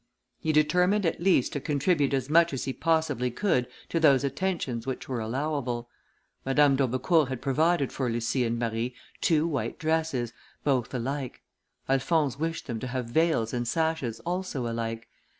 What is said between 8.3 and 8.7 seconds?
and